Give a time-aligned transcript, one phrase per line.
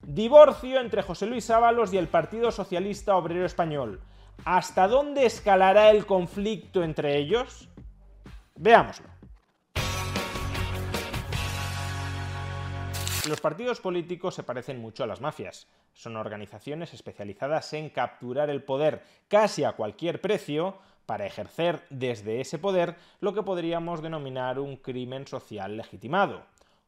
[0.00, 4.00] Divorcio entre José Luis Ábalos y el Partido Socialista Obrero Español.
[4.44, 7.68] ¿Hasta dónde escalará el conflicto entre ellos?
[8.54, 9.08] Veámoslo.
[13.28, 15.66] Los partidos políticos se parecen mucho a las mafias.
[15.92, 22.58] Son organizaciones especializadas en capturar el poder casi a cualquier precio para ejercer desde ese
[22.58, 26.42] poder lo que podríamos denominar un crimen social legitimado.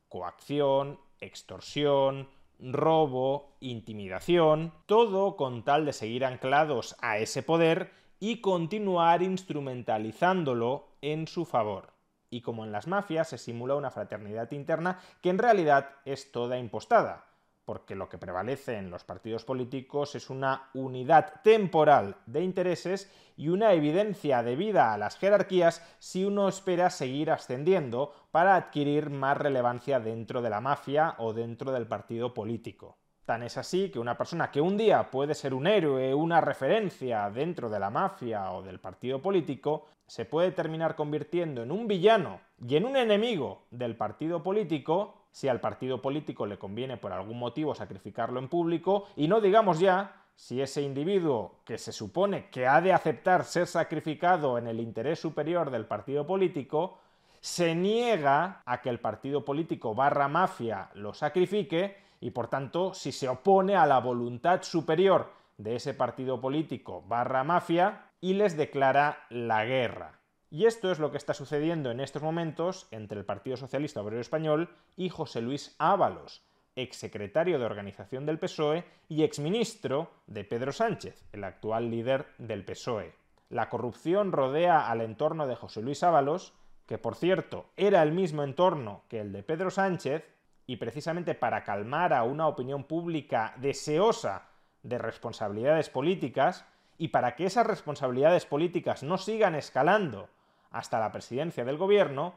[0.08, 2.28] Coacción, extorsión,
[2.60, 11.28] robo, intimidación, todo con tal de seguir anclados a ese poder y continuar instrumentalizándolo en
[11.28, 11.92] su favor.
[12.30, 16.58] Y como en las mafias se simula una fraternidad interna que en realidad es toda
[16.58, 17.27] impostada,
[17.68, 23.50] porque lo que prevalece en los partidos políticos es una unidad temporal de intereses y
[23.50, 30.00] una evidencia debida a las jerarquías si uno espera seguir ascendiendo para adquirir más relevancia
[30.00, 32.96] dentro de la mafia o dentro del partido político.
[33.26, 37.28] Tan es así que una persona que un día puede ser un héroe, una referencia
[37.28, 42.40] dentro de la mafia o del partido político, se puede terminar convirtiendo en un villano
[42.66, 47.38] y en un enemigo del partido político si al partido político le conviene por algún
[47.38, 52.68] motivo sacrificarlo en público y no digamos ya si ese individuo que se supone que
[52.68, 56.98] ha de aceptar ser sacrificado en el interés superior del partido político,
[57.40, 63.10] se niega a que el partido político barra mafia lo sacrifique y por tanto si
[63.10, 69.26] se opone a la voluntad superior de ese partido político barra mafia y les declara
[69.30, 70.20] la guerra.
[70.50, 74.22] Y esto es lo que está sucediendo en estos momentos entre el Partido Socialista Obrero
[74.22, 76.42] Español y José Luis Ábalos,
[76.74, 83.14] exsecretario de organización del PSOE y exministro de Pedro Sánchez, el actual líder del PSOE.
[83.50, 86.54] La corrupción rodea al entorno de José Luis Ábalos,
[86.86, 90.24] que por cierto era el mismo entorno que el de Pedro Sánchez,
[90.66, 94.48] y precisamente para calmar a una opinión pública deseosa
[94.82, 96.64] de responsabilidades políticas,
[96.96, 100.30] y para que esas responsabilidades políticas no sigan escalando
[100.70, 102.34] hasta la presidencia del gobierno,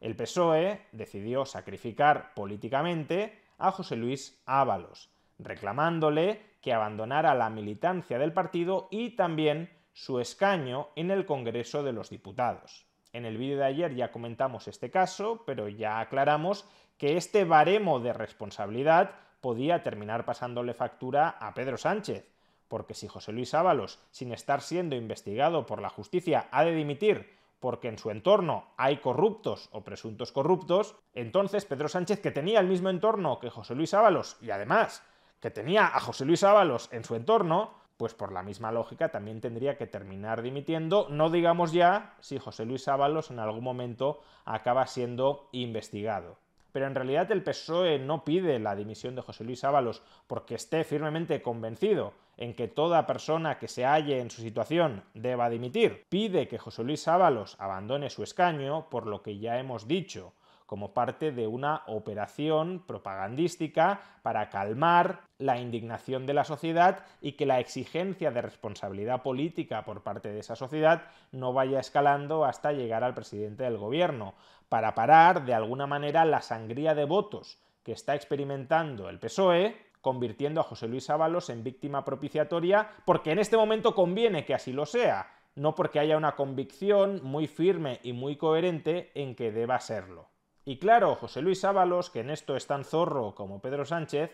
[0.00, 8.32] el PSOE decidió sacrificar políticamente a José Luis Ábalos, reclamándole que abandonara la militancia del
[8.32, 12.86] partido y también su escaño en el Congreso de los Diputados.
[13.12, 16.68] En el vídeo de ayer ya comentamos este caso, pero ya aclaramos
[16.98, 22.26] que este baremo de responsabilidad podía terminar pasándole factura a Pedro Sánchez,
[22.66, 27.30] porque si José Luis Ábalos, sin estar siendo investigado por la justicia, ha de dimitir
[27.64, 32.66] porque en su entorno hay corruptos o presuntos corruptos, entonces Pedro Sánchez, que tenía el
[32.66, 35.02] mismo entorno que José Luis Ábalos, y además
[35.40, 39.40] que tenía a José Luis Ábalos en su entorno, pues por la misma lógica también
[39.40, 44.86] tendría que terminar dimitiendo, no digamos ya si José Luis Ábalos en algún momento acaba
[44.86, 46.36] siendo investigado.
[46.74, 50.82] Pero en realidad el PSOE no pide la dimisión de José Luis Ábalos porque esté
[50.82, 56.04] firmemente convencido en que toda persona que se halle en su situación deba dimitir.
[56.08, 60.32] Pide que José Luis Ábalos abandone su escaño por lo que ya hemos dicho,
[60.66, 67.46] como parte de una operación propagandística para calmar la indignación de la sociedad y que
[67.46, 73.04] la exigencia de responsabilidad política por parte de esa sociedad no vaya escalando hasta llegar
[73.04, 74.34] al presidente del gobierno,
[74.68, 80.60] para parar de alguna manera la sangría de votos que está experimentando el PSOE convirtiendo
[80.60, 84.84] a José Luis Ábalos en víctima propiciatoria, porque en este momento conviene que así lo
[84.84, 90.33] sea, no porque haya una convicción muy firme y muy coherente en que deba serlo.
[90.66, 94.30] Y claro, José Luis Ábalos, que en esto es tan zorro como Pedro Sánchez,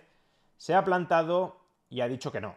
[0.56, 1.56] se ha plantado
[1.88, 2.54] y ha dicho que no.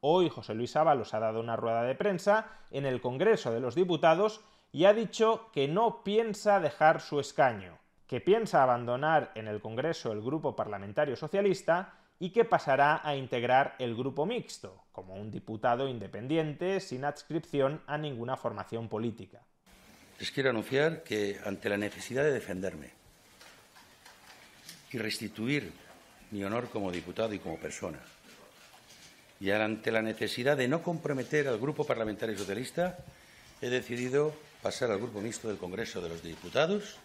[0.00, 3.74] Hoy José Luis Ábalos ha dado una rueda de prensa en el Congreso de los
[3.74, 9.60] Diputados y ha dicho que no piensa dejar su escaño, que piensa abandonar en el
[9.60, 15.30] Congreso el Grupo Parlamentario Socialista y que pasará a integrar el grupo mixto, como un
[15.30, 19.42] diputado independiente sin adscripción a ninguna formación política.
[20.18, 23.05] les quiero anunciar que ante la necesidad de defenderme
[24.96, 25.72] y restituir
[26.30, 27.98] mi honor como diputado y como persona,
[29.38, 32.96] y ante la necesidad de no comprometer al Grupo Parlamentario Socialista,
[33.60, 36.96] he decidido pasar al Grupo Mixto del Congreso de los Diputados,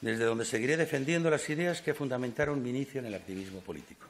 [0.00, 4.06] desde donde seguiré defendiendo las ideas que fundamentaron mi inicio en el activismo político.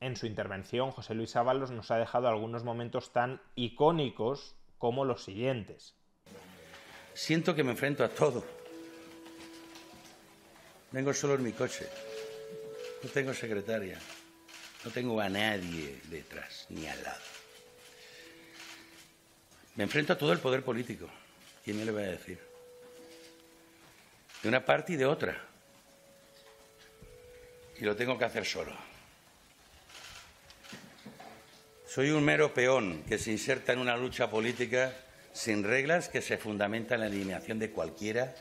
[0.00, 5.24] En su intervención, José Luis Ábalos nos ha dejado algunos momentos tan icónicos como los
[5.24, 5.94] siguientes.
[7.14, 8.44] Siento que me enfrento a todo.
[10.92, 11.86] Vengo solo en mi coche.
[13.02, 13.98] No tengo secretaria.
[14.84, 17.20] No tengo a nadie detrás ni al lado.
[19.74, 21.08] Me enfrento a todo el poder político.
[21.64, 22.38] ¿Quién me le va a decir?
[24.42, 25.36] De una parte y de otra.
[27.78, 28.72] Y lo tengo que hacer solo.
[31.86, 34.94] Soy un mero peón que se inserta en una lucha política
[35.32, 38.34] sin reglas que se fundamenta en la eliminación de cualquiera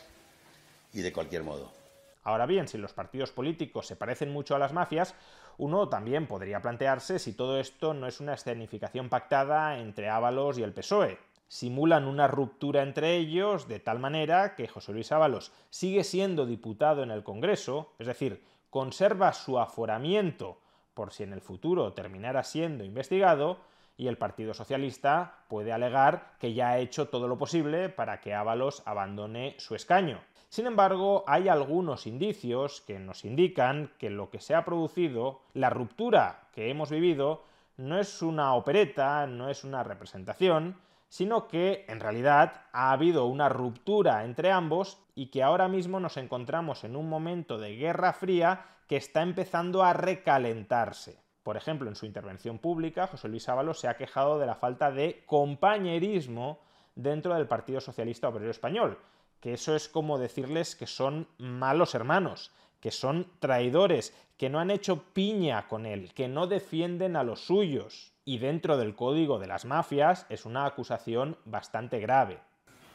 [0.93, 1.84] y de cualquier modo.
[2.25, 5.13] Ahora bien, si los partidos políticos se parecen mucho a las mafias,
[5.59, 10.63] uno también podría plantearse si todo esto no es una escenificación pactada entre Ábalos y
[10.63, 11.19] el PSOE.
[11.47, 17.03] Simulan una ruptura entre ellos de tal manera que José Luis Ábalos sigue siendo diputado
[17.03, 20.59] en el Congreso, es decir, conserva su aforamiento
[20.95, 23.59] por si en el futuro terminara siendo investigado,
[23.97, 28.33] y el Partido Socialista puede alegar que ya ha hecho todo lo posible para que
[28.33, 30.19] Ábalos abandone su escaño.
[30.55, 35.69] Sin embargo, hay algunos indicios que nos indican que lo que se ha producido, la
[35.69, 37.43] ruptura que hemos vivido,
[37.75, 40.77] no es una opereta, no es una representación,
[41.09, 46.15] sino que en realidad ha habido una ruptura entre ambos y que ahora mismo nos
[46.15, 51.19] encontramos en un momento de guerra fría que está empezando a recalentarse.
[51.43, 54.89] Por ejemplo, en su intervención pública, José Luis Ábalos se ha quejado de la falta
[54.89, 56.59] de compañerismo
[56.95, 58.97] dentro del Partido Socialista Obrero Español,
[59.45, 62.49] que eso es como decirles que son malos hermanos,
[62.81, 67.45] que son traidores, que no han hecho piña con él, que no defienden a los
[67.45, 68.11] suyos.
[68.25, 72.39] Y dentro del código de las mafias es una acusación bastante grave.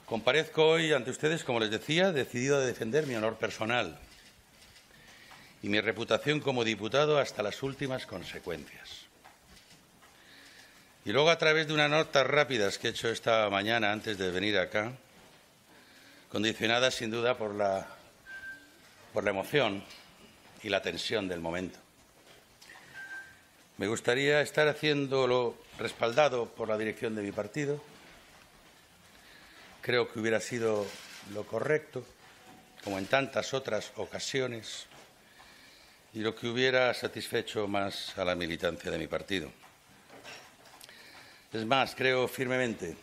[0.06, 3.96] Comparezco hoy ante ustedes, como les decía, decidido a defender mi honor personal,
[5.62, 9.06] y mi reputación como diputado hasta las últimas consecuencias.
[11.04, 14.32] Y luego, a través de unas notas rápidas que he hecho esta mañana antes de
[14.32, 14.94] venir acá,
[16.30, 17.86] condicionadas sin duda por la,
[19.12, 19.82] por la emoción
[20.62, 21.78] y la tensión del momento.
[23.78, 27.82] Me gustaría estar haciéndolo respaldado por la dirección de mi partido.
[29.82, 30.86] Creo que hubiera sido
[31.32, 32.04] lo correcto,
[32.84, 34.86] como en tantas otras ocasiones,
[36.12, 39.50] y lo que hubiera satisfecho más a la militancia de mi partido.
[41.52, 42.96] Es más, creo firmemente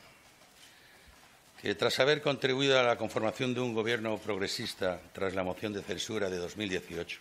[1.62, 5.82] que tras haber contribuido a la conformación de un gobierno progresista tras la moción de
[5.82, 7.20] censura de 2018,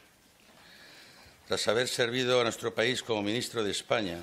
[1.48, 4.18] tras haber servido a nuestro país como ministro de España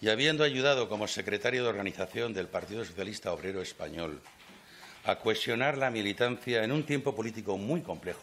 [0.00, 4.20] y habiendo ayudado como secretario de organización del Partido Socialista Obrero Español
[5.04, 8.22] a cohesionar la militancia en un tiempo político muy complejo.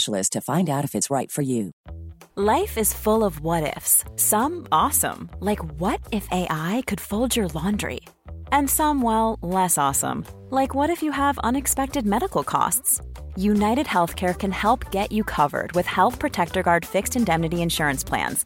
[0.01, 1.71] specialist to find out if it's right for you.
[2.35, 4.03] Life is full of what ifs.
[4.15, 7.99] Some awesome, like what if AI could fold your laundry?
[8.51, 13.01] And some, well, less awesome, like what if you have unexpected medical costs?
[13.35, 18.45] United Healthcare can help get you covered with Health Protector Guard fixed indemnity insurance plans.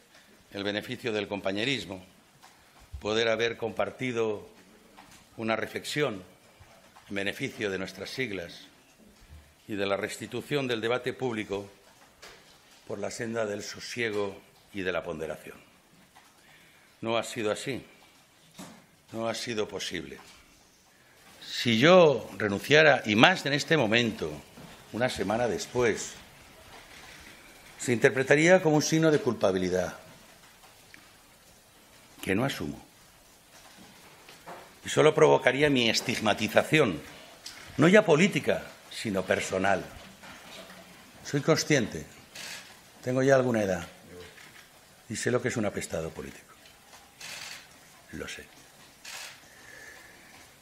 [0.53, 2.03] el beneficio del compañerismo,
[2.99, 4.47] poder haber compartido
[5.37, 6.23] una reflexión
[7.09, 8.67] en beneficio de nuestras siglas
[9.67, 11.69] y de la restitución del debate público
[12.87, 14.39] por la senda del sosiego
[14.73, 15.57] y de la ponderación.
[16.99, 17.83] No ha sido así,
[19.13, 20.17] no ha sido posible.
[21.41, 24.31] Si yo renunciara, y más en este momento,
[24.93, 26.13] una semana después,
[27.79, 30.00] se interpretaría como un signo de culpabilidad
[32.21, 32.79] que no asumo.
[34.85, 37.01] Y solo provocaría mi estigmatización,
[37.77, 39.83] no ya política, sino personal.
[41.23, 42.05] Soy consciente,
[43.03, 43.87] tengo ya alguna edad
[45.09, 46.53] y sé lo que es un apestado político.
[48.13, 48.45] Lo sé.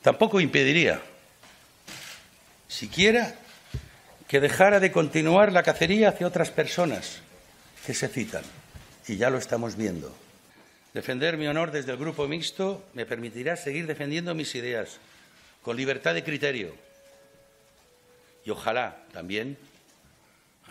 [0.01, 1.01] Tampoco impediría,
[2.67, 3.35] siquiera,
[4.27, 7.19] que dejara de continuar la cacería hacia otras personas
[7.85, 8.43] que se citan.
[9.07, 10.15] Y ya lo estamos viendo.
[10.93, 14.97] Defender mi honor desde el grupo mixto me permitirá seguir defendiendo mis ideas
[15.61, 16.75] con libertad de criterio.
[18.43, 19.57] Y ojalá también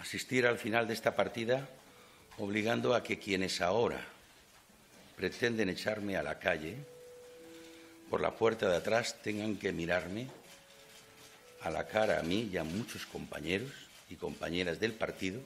[0.00, 1.68] asistir al final de esta partida
[2.38, 4.00] obligando a que quienes ahora
[5.16, 6.76] pretenden echarme a la calle
[8.10, 10.28] por la puerta de atrás tengan que mirarme
[11.60, 13.70] a la cara a mí y a muchos compañeros
[14.08, 15.40] y compañeras del partido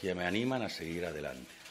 [0.00, 1.61] que me animan a seguir adelante.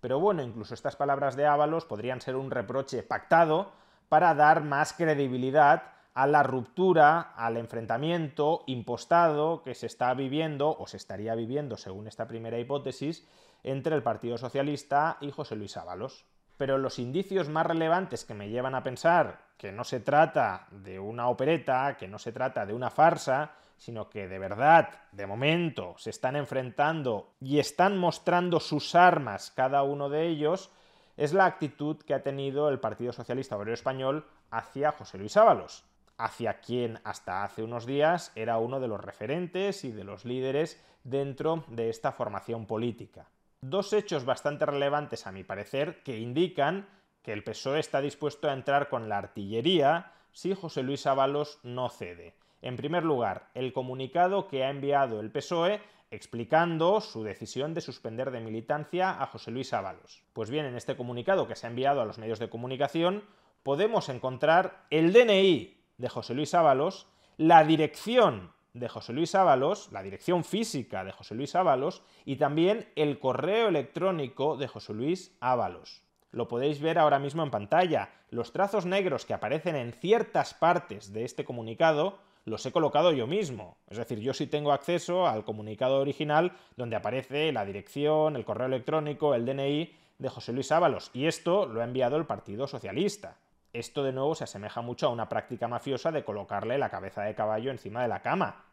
[0.00, 3.72] Pero bueno, incluso estas palabras de Ábalos podrían ser un reproche pactado
[4.08, 5.82] para dar más credibilidad
[6.14, 12.08] a la ruptura, al enfrentamiento impostado que se está viviendo o se estaría viviendo, según
[12.08, 13.28] esta primera hipótesis,
[13.62, 16.24] entre el Partido Socialista y José Luis Ábalos.
[16.56, 20.98] Pero los indicios más relevantes que me llevan a pensar que no se trata de
[20.98, 25.94] una opereta, que no se trata de una farsa, sino que de verdad, de momento,
[25.96, 30.70] se están enfrentando y están mostrando sus armas cada uno de ellos,
[31.16, 35.86] es la actitud que ha tenido el Partido Socialista Obrero Español hacia José Luis Ábalos,
[36.18, 40.84] hacia quien hasta hace unos días era uno de los referentes y de los líderes
[41.02, 43.30] dentro de esta formación política.
[43.62, 46.86] Dos hechos bastante relevantes, a mi parecer, que indican
[47.22, 51.88] que el PSOE está dispuesto a entrar con la artillería si José Luis Ábalos no
[51.88, 52.34] cede.
[52.62, 58.30] En primer lugar, el comunicado que ha enviado el PSOE explicando su decisión de suspender
[58.30, 60.22] de militancia a José Luis Ábalos.
[60.32, 63.22] Pues bien, en este comunicado que se ha enviado a los medios de comunicación
[63.62, 70.02] podemos encontrar el DNI de José Luis Ábalos, la dirección de José Luis Ábalos, la
[70.02, 76.02] dirección física de José Luis Ábalos y también el correo electrónico de José Luis Ábalos.
[76.32, 78.10] Lo podéis ver ahora mismo en pantalla.
[78.30, 82.18] Los trazos negros que aparecen en ciertas partes de este comunicado
[82.50, 83.76] los he colocado yo mismo.
[83.88, 88.66] Es decir, yo sí tengo acceso al comunicado original donde aparece la dirección, el correo
[88.66, 91.10] electrónico, el DNI de José Luis Ábalos.
[91.14, 93.36] Y esto lo ha enviado el Partido Socialista.
[93.72, 97.36] Esto de nuevo se asemeja mucho a una práctica mafiosa de colocarle la cabeza de
[97.36, 98.64] caballo encima de la cama.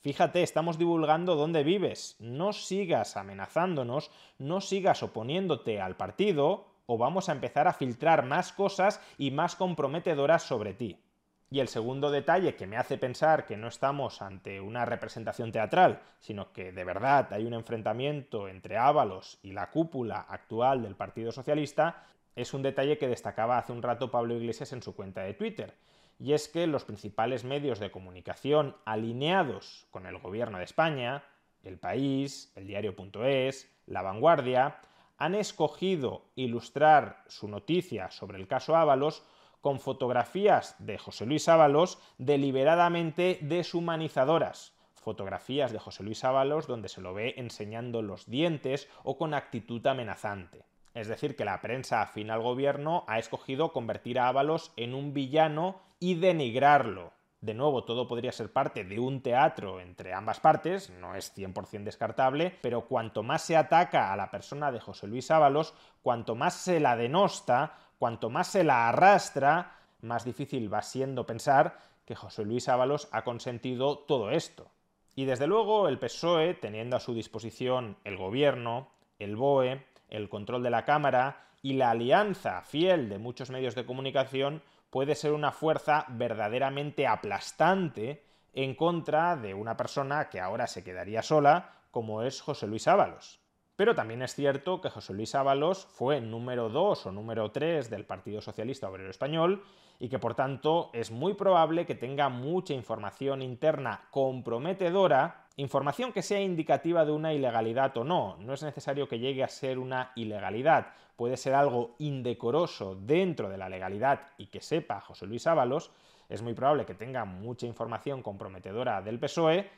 [0.00, 2.16] Fíjate, estamos divulgando dónde vives.
[2.18, 8.52] No sigas amenazándonos, no sigas oponiéndote al partido o vamos a empezar a filtrar más
[8.52, 10.98] cosas y más comprometedoras sobre ti.
[11.48, 16.02] Y el segundo detalle que me hace pensar que no estamos ante una representación teatral,
[16.18, 21.30] sino que de verdad hay un enfrentamiento entre Ábalos y la cúpula actual del Partido
[21.30, 22.02] Socialista,
[22.34, 25.74] es un detalle que destacaba hace un rato Pablo Iglesias en su cuenta de Twitter.
[26.18, 31.24] Y es que los principales medios de comunicación alineados con el gobierno de España,
[31.62, 34.80] El País, el diario.es, La Vanguardia,
[35.18, 39.22] han escogido ilustrar su noticia sobre el caso Ábalos
[39.60, 44.74] con fotografías de José Luis Ábalos deliberadamente deshumanizadoras.
[44.94, 49.86] Fotografías de José Luis Ábalos donde se lo ve enseñando los dientes o con actitud
[49.86, 50.64] amenazante.
[50.94, 55.12] Es decir, que la prensa afín al gobierno ha escogido convertir a Ábalos en un
[55.12, 57.12] villano y denigrarlo.
[57.42, 61.84] De nuevo, todo podría ser parte de un teatro entre ambas partes, no es 100%
[61.84, 66.54] descartable, pero cuanto más se ataca a la persona de José Luis Ábalos, cuanto más
[66.54, 72.44] se la denosta, cuanto más se la arrastra, más difícil va siendo pensar que José
[72.44, 74.70] Luis Ábalos ha consentido todo esto.
[75.14, 80.62] Y desde luego el PSOE, teniendo a su disposición el gobierno, el BOE, el control
[80.62, 85.52] de la Cámara y la alianza fiel de muchos medios de comunicación, puede ser una
[85.52, 92.40] fuerza verdaderamente aplastante en contra de una persona que ahora se quedaría sola, como es
[92.40, 93.40] José Luis Ábalos.
[93.76, 98.06] Pero también es cierto que José Luis Ábalos fue número 2 o número 3 del
[98.06, 99.62] Partido Socialista Obrero Español
[100.00, 106.22] y que por tanto es muy probable que tenga mucha información interna comprometedora, información que
[106.22, 108.38] sea indicativa de una ilegalidad o no.
[108.40, 113.58] No es necesario que llegue a ser una ilegalidad, puede ser algo indecoroso dentro de
[113.58, 115.90] la legalidad y que sepa José Luis Ábalos.
[116.30, 119.68] Es muy probable que tenga mucha información comprometedora del PSOE,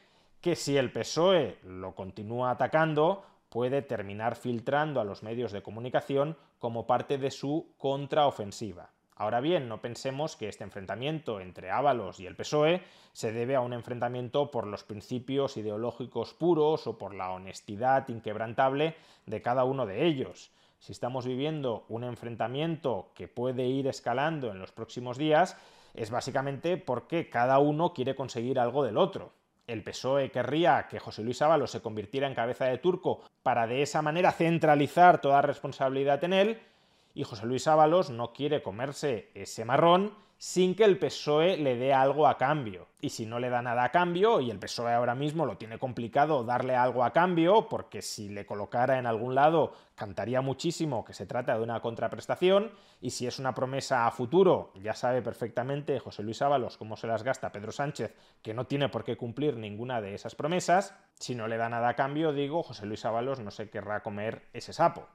[0.41, 6.37] que si el PSOE lo continúa atacando, puede terminar filtrando a los medios de comunicación
[6.59, 8.91] como parte de su contraofensiva.
[9.17, 13.61] Ahora bien, no pensemos que este enfrentamiento entre Ábalos y el PSOE se debe a
[13.61, 18.95] un enfrentamiento por los principios ideológicos puros o por la honestidad inquebrantable
[19.27, 20.53] de cada uno de ellos.
[20.79, 25.57] Si estamos viviendo un enfrentamiento que puede ir escalando en los próximos días,
[25.95, 29.33] es básicamente porque cada uno quiere conseguir algo del otro
[29.69, 33.83] el PSOE querría que José Luis Ábalos se convirtiera en cabeza de turco para de
[33.83, 36.61] esa manera centralizar toda responsabilidad en él,
[37.15, 41.93] y José Luis Ábalos no quiere comerse ese marrón sin que el PSOE le dé
[41.93, 42.87] algo a cambio.
[43.01, 45.81] Y si no le da nada a cambio, y el PSOE ahora mismo lo tiene
[45.81, 51.13] complicado darle algo a cambio, porque si le colocara en algún lado cantaría muchísimo que
[51.13, 55.99] se trata de una contraprestación, y si es una promesa a futuro, ya sabe perfectamente
[55.99, 59.57] José Luis Ábalos cómo se las gasta Pedro Sánchez, que no tiene por qué cumplir
[59.57, 63.41] ninguna de esas promesas, si no le da nada a cambio, digo, José Luis Ábalos
[63.41, 65.09] no se querrá comer ese sapo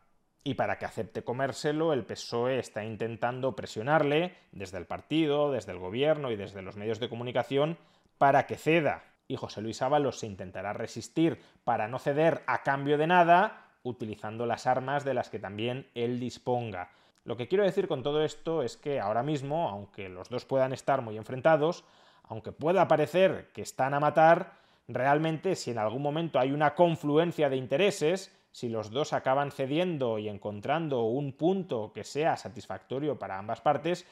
[0.44, 5.80] y para que acepte comérselo, el PSOE está intentando presionarle desde el partido, desde el
[5.80, 7.78] gobierno y desde los medios de comunicación
[8.18, 9.04] para que ceda.
[9.28, 14.46] Y José Luis Ábalos se intentará resistir para no ceder a cambio de nada, utilizando
[14.46, 16.92] las armas de las que también él disponga.
[17.24, 20.74] Lo que quiero decir con todo esto es que ahora mismo, aunque los dos puedan
[20.74, 21.86] estar muy enfrentados,
[22.24, 24.54] aunque pueda parecer que están a matar,
[24.90, 30.20] realmente si en algún momento hay una confluencia de intereses, si los dos acaban cediendo
[30.20, 34.06] y encontrando un punto que sea satisfactorio para ambas partes,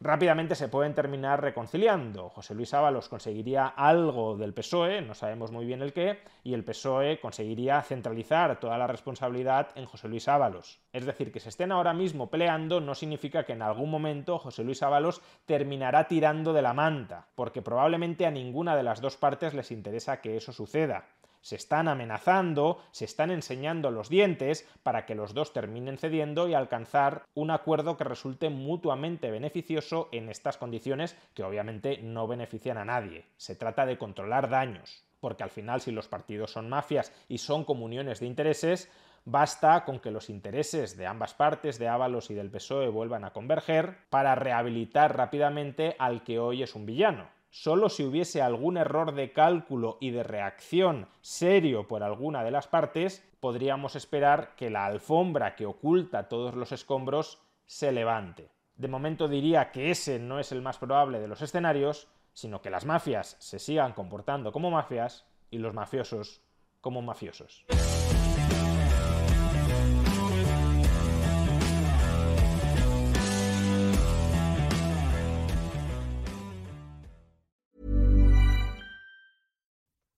[0.00, 2.28] rápidamente se pueden terminar reconciliando.
[2.28, 6.64] José Luis Ábalos conseguiría algo del PSOE, no sabemos muy bien el qué, y el
[6.64, 10.80] PSOE conseguiría centralizar toda la responsabilidad en José Luis Ábalos.
[10.92, 14.64] Es decir, que se estén ahora mismo peleando no significa que en algún momento José
[14.64, 19.54] Luis Ábalos terminará tirando de la manta, porque probablemente a ninguna de las dos partes
[19.54, 21.06] les interesa que eso suceda
[21.44, 26.54] se están amenazando, se están enseñando los dientes para que los dos terminen cediendo y
[26.54, 32.86] alcanzar un acuerdo que resulte mutuamente beneficioso en estas condiciones que obviamente no benefician a
[32.86, 33.26] nadie.
[33.36, 37.64] Se trata de controlar daños, porque al final si los partidos son mafias y son
[37.64, 38.90] comuniones de intereses,
[39.26, 43.34] basta con que los intereses de ambas partes, de Ábalos y del PSOE, vuelvan a
[43.34, 49.14] converger para rehabilitar rápidamente al que hoy es un villano solo si hubiese algún error
[49.14, 54.86] de cálculo y de reacción serio por alguna de las partes, podríamos esperar que la
[54.86, 58.50] alfombra que oculta todos los escombros se levante.
[58.74, 62.70] De momento diría que ese no es el más probable de los escenarios, sino que
[62.70, 66.42] las mafias se sigan comportando como mafias y los mafiosos
[66.80, 67.64] como mafiosos.